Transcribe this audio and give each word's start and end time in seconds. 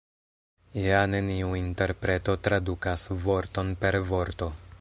Ja 0.83 1.01
neniu 1.15 1.51
interpreto 1.59 2.37
tradukas 2.49 3.07
vorton 3.27 3.73
per 3.85 4.03
vorto. 4.13 4.55